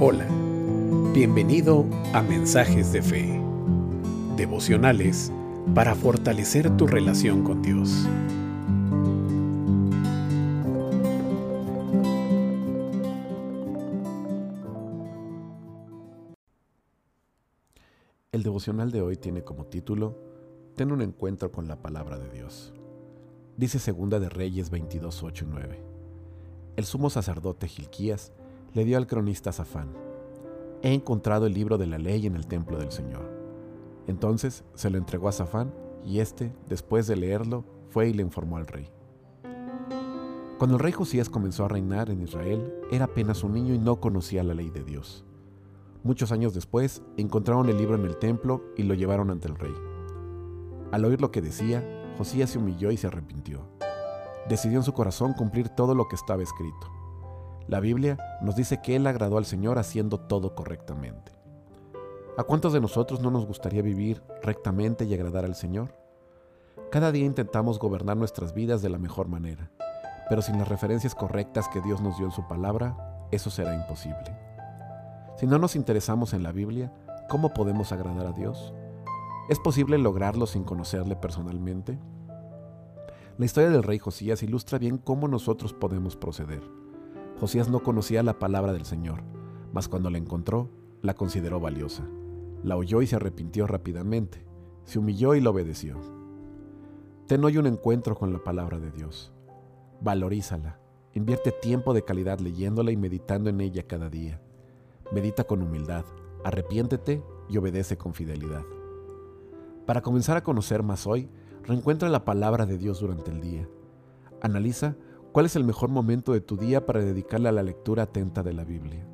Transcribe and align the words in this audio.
Hola, 0.00 0.28
bienvenido 1.12 1.84
a 2.12 2.22
Mensajes 2.22 2.92
de 2.92 3.02
Fe, 3.02 3.42
devocionales 4.36 5.32
para 5.74 5.96
fortalecer 5.96 6.76
tu 6.76 6.86
relación 6.86 7.42
con 7.42 7.62
Dios. 7.62 8.06
El 18.30 18.44
devocional 18.44 18.92
de 18.92 19.02
hoy 19.02 19.16
tiene 19.16 19.42
como 19.42 19.66
título 19.66 20.16
Ten 20.76 20.92
un 20.92 21.02
encuentro 21.02 21.50
con 21.50 21.66
la 21.66 21.82
palabra 21.82 22.18
de 22.18 22.30
Dios. 22.30 22.72
Dice 23.58 23.80
Segunda 23.80 24.20
de 24.20 24.28
Reyes 24.28 24.70
22, 24.70 25.24
8 25.24 25.44
y 25.44 25.48
9. 25.50 25.82
El 26.76 26.84
sumo 26.84 27.10
sacerdote 27.10 27.66
Gilquías 27.66 28.30
le 28.72 28.84
dio 28.84 28.96
al 28.96 29.08
cronista 29.08 29.50
Safán, 29.50 29.88
he 30.80 30.94
encontrado 30.94 31.46
el 31.46 31.54
libro 31.54 31.76
de 31.76 31.88
la 31.88 31.98
ley 31.98 32.24
en 32.28 32.36
el 32.36 32.46
templo 32.46 32.78
del 32.78 32.92
Señor. 32.92 33.28
Entonces 34.06 34.62
se 34.74 34.90
lo 34.90 34.96
entregó 34.96 35.28
a 35.28 35.32
Safán 35.32 35.74
y 36.04 36.20
éste, 36.20 36.54
después 36.68 37.08
de 37.08 37.16
leerlo, 37.16 37.64
fue 37.88 38.08
y 38.08 38.12
le 38.12 38.22
informó 38.22 38.58
al 38.58 38.68
rey. 38.68 38.92
Cuando 40.58 40.76
el 40.76 40.80
rey 40.80 40.92
Josías 40.92 41.28
comenzó 41.28 41.64
a 41.64 41.68
reinar 41.68 42.10
en 42.10 42.22
Israel, 42.22 42.72
era 42.92 43.06
apenas 43.06 43.42
un 43.42 43.54
niño 43.54 43.74
y 43.74 43.78
no 43.78 43.98
conocía 43.98 44.44
la 44.44 44.54
ley 44.54 44.70
de 44.70 44.84
Dios. 44.84 45.24
Muchos 46.04 46.30
años 46.30 46.54
después, 46.54 47.02
encontraron 47.16 47.68
el 47.68 47.76
libro 47.76 47.96
en 47.96 48.04
el 48.04 48.18
templo 48.18 48.62
y 48.76 48.84
lo 48.84 48.94
llevaron 48.94 49.32
ante 49.32 49.48
el 49.48 49.56
rey. 49.56 49.74
Al 50.92 51.04
oír 51.04 51.20
lo 51.20 51.32
que 51.32 51.42
decía, 51.42 51.97
Josías 52.18 52.50
se 52.50 52.58
humilló 52.58 52.90
y 52.90 52.96
se 52.96 53.06
arrepintió. 53.06 53.60
Decidió 54.48 54.78
en 54.78 54.84
su 54.84 54.92
corazón 54.92 55.34
cumplir 55.34 55.68
todo 55.68 55.94
lo 55.94 56.08
que 56.08 56.16
estaba 56.16 56.42
escrito. 56.42 56.90
La 57.68 57.78
Biblia 57.78 58.18
nos 58.42 58.56
dice 58.56 58.82
que 58.82 58.96
Él 58.96 59.06
agradó 59.06 59.38
al 59.38 59.44
Señor 59.44 59.78
haciendo 59.78 60.18
todo 60.18 60.56
correctamente. 60.56 61.30
¿A 62.36 62.42
cuántos 62.42 62.72
de 62.72 62.80
nosotros 62.80 63.20
no 63.20 63.30
nos 63.30 63.46
gustaría 63.46 63.82
vivir 63.82 64.20
rectamente 64.42 65.04
y 65.04 65.14
agradar 65.14 65.44
al 65.44 65.54
Señor? 65.54 65.94
Cada 66.90 67.12
día 67.12 67.24
intentamos 67.24 67.78
gobernar 67.78 68.16
nuestras 68.16 68.52
vidas 68.52 68.82
de 68.82 68.88
la 68.88 68.98
mejor 68.98 69.28
manera, 69.28 69.70
pero 70.28 70.42
sin 70.42 70.58
las 70.58 70.68
referencias 70.68 71.14
correctas 71.14 71.68
que 71.68 71.80
Dios 71.82 72.00
nos 72.00 72.16
dio 72.16 72.26
en 72.26 72.32
su 72.32 72.48
palabra, 72.48 73.26
eso 73.30 73.48
será 73.48 73.76
imposible. 73.76 74.36
Si 75.36 75.46
no 75.46 75.58
nos 75.58 75.76
interesamos 75.76 76.32
en 76.32 76.42
la 76.42 76.50
Biblia, 76.50 76.92
¿cómo 77.28 77.54
podemos 77.54 77.92
agradar 77.92 78.26
a 78.26 78.32
Dios? 78.32 78.72
¿Es 79.48 79.58
posible 79.58 79.96
lograrlo 79.96 80.46
sin 80.46 80.62
conocerle 80.62 81.16
personalmente? 81.16 81.98
La 83.38 83.46
historia 83.46 83.70
del 83.70 83.82
rey 83.82 83.98
Josías 83.98 84.42
ilustra 84.42 84.78
bien 84.78 84.98
cómo 84.98 85.26
nosotros 85.26 85.72
podemos 85.72 86.16
proceder. 86.16 86.60
Josías 87.40 87.70
no 87.70 87.82
conocía 87.82 88.22
la 88.22 88.38
palabra 88.38 88.74
del 88.74 88.84
Señor, 88.84 89.22
mas 89.72 89.88
cuando 89.88 90.10
la 90.10 90.18
encontró, 90.18 90.68
la 91.00 91.14
consideró 91.14 91.60
valiosa. 91.60 92.06
La 92.62 92.76
oyó 92.76 93.00
y 93.00 93.06
se 93.06 93.16
arrepintió 93.16 93.66
rápidamente, 93.66 94.44
se 94.84 94.98
humilló 94.98 95.34
y 95.34 95.40
la 95.40 95.48
obedeció. 95.48 95.96
Ten 97.26 97.42
hoy 97.42 97.56
un 97.56 97.66
encuentro 97.66 98.16
con 98.16 98.34
la 98.34 98.44
palabra 98.44 98.78
de 98.78 98.90
Dios. 98.90 99.32
Valorízala, 100.02 100.78
invierte 101.14 101.52
tiempo 101.52 101.94
de 101.94 102.04
calidad 102.04 102.38
leyéndola 102.40 102.90
y 102.90 102.98
meditando 102.98 103.48
en 103.48 103.62
ella 103.62 103.86
cada 103.86 104.10
día. 104.10 104.42
Medita 105.10 105.44
con 105.44 105.62
humildad, 105.62 106.04
arrepiéntete 106.44 107.22
y 107.48 107.56
obedece 107.56 107.96
con 107.96 108.12
fidelidad. 108.12 108.64
Para 109.88 110.02
comenzar 110.02 110.36
a 110.36 110.42
conocer 110.42 110.82
más 110.82 111.06
hoy, 111.06 111.30
reencuentra 111.64 112.10
la 112.10 112.26
palabra 112.26 112.66
de 112.66 112.76
Dios 112.76 113.00
durante 113.00 113.30
el 113.30 113.40
día. 113.40 113.66
Analiza 114.42 114.96
¿Cuál 115.32 115.46
es 115.46 115.56
el 115.56 115.64
mejor 115.64 115.88
momento 115.88 116.34
de 116.34 116.42
tu 116.42 116.58
día 116.58 116.84
para 116.84 117.00
dedicarle 117.00 117.48
a 117.48 117.52
la 117.52 117.62
lectura 117.62 118.02
atenta 118.02 118.42
de 118.42 118.52
la 118.52 118.64
Biblia? 118.64 119.06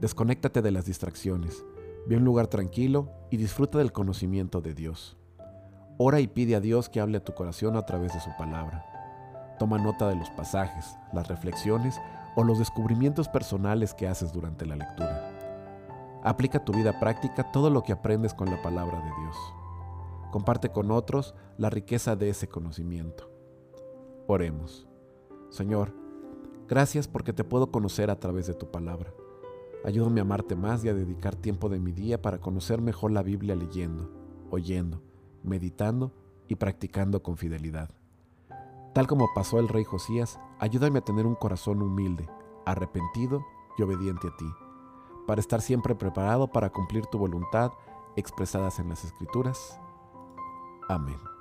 Desconéctate 0.00 0.62
de 0.62 0.70
las 0.70 0.84
distracciones, 0.84 1.64
ve 2.06 2.14
a 2.14 2.18
un 2.18 2.24
lugar 2.24 2.46
tranquilo 2.46 3.10
y 3.32 3.36
disfruta 3.36 3.78
del 3.78 3.90
conocimiento 3.90 4.60
de 4.60 4.74
Dios. 4.74 5.16
Ora 5.98 6.20
y 6.20 6.28
pide 6.28 6.54
a 6.54 6.60
Dios 6.60 6.88
que 6.88 7.00
hable 7.00 7.18
a 7.18 7.24
tu 7.24 7.34
corazón 7.34 7.74
a 7.74 7.84
través 7.84 8.14
de 8.14 8.20
su 8.20 8.30
palabra. 8.38 8.86
Toma 9.58 9.78
nota 9.78 10.08
de 10.08 10.14
los 10.14 10.30
pasajes, 10.30 10.96
las 11.12 11.26
reflexiones 11.26 12.00
o 12.36 12.44
los 12.44 12.60
descubrimientos 12.60 13.26
personales 13.28 13.92
que 13.92 14.06
haces 14.06 14.32
durante 14.32 14.66
la 14.66 14.76
lectura. 14.76 16.20
Aplica 16.22 16.58
a 16.58 16.64
tu 16.64 16.72
vida 16.72 17.00
práctica 17.00 17.50
todo 17.50 17.70
lo 17.70 17.82
que 17.82 17.90
aprendes 17.90 18.34
con 18.34 18.48
la 18.48 18.62
palabra 18.62 18.98
de 19.00 19.10
Dios. 19.20 19.61
Comparte 20.32 20.70
con 20.70 20.90
otros 20.90 21.34
la 21.58 21.68
riqueza 21.68 22.16
de 22.16 22.30
ese 22.30 22.48
conocimiento. 22.48 23.30
Oremos. 24.26 24.88
Señor, 25.50 25.92
gracias 26.66 27.06
porque 27.06 27.34
te 27.34 27.44
puedo 27.44 27.70
conocer 27.70 28.10
a 28.10 28.18
través 28.18 28.46
de 28.46 28.54
tu 28.54 28.70
palabra. 28.70 29.12
Ayúdame 29.84 30.20
a 30.20 30.22
amarte 30.22 30.56
más 30.56 30.82
y 30.84 30.88
a 30.88 30.94
dedicar 30.94 31.36
tiempo 31.36 31.68
de 31.68 31.78
mi 31.78 31.92
día 31.92 32.22
para 32.22 32.40
conocer 32.40 32.80
mejor 32.80 33.12
la 33.12 33.22
Biblia 33.22 33.54
leyendo, 33.54 34.10
oyendo, 34.50 35.02
meditando 35.42 36.12
y 36.48 36.54
practicando 36.54 37.22
con 37.22 37.36
fidelidad. 37.36 37.90
Tal 38.94 39.06
como 39.06 39.28
pasó 39.34 39.58
el 39.58 39.68
rey 39.68 39.84
Josías, 39.84 40.40
ayúdame 40.58 41.00
a 41.00 41.04
tener 41.04 41.26
un 41.26 41.34
corazón 41.34 41.82
humilde, 41.82 42.26
arrepentido 42.64 43.44
y 43.76 43.82
obediente 43.82 44.28
a 44.28 44.36
ti, 44.38 44.50
para 45.26 45.42
estar 45.42 45.60
siempre 45.60 45.94
preparado 45.94 46.50
para 46.50 46.70
cumplir 46.70 47.04
tu 47.04 47.18
voluntad 47.18 47.72
expresadas 48.16 48.78
en 48.78 48.88
las 48.88 49.04
Escrituras. 49.04 49.78
Amén. 50.92 51.31